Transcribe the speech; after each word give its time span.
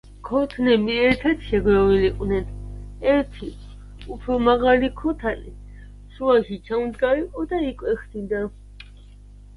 ქოთნები 0.27 0.93
ერთად 1.07 1.43
შეგროვილიყვნენ.ერთი, 1.49 3.51
უფრო 4.15 4.39
მაღალი 4.47 4.89
ქოთანი, 5.03 5.53
შუაში 6.17 6.59
ჩამდგარიყო 6.71 7.45
და 7.53 7.61
იკვეხნიდა. 7.69 8.41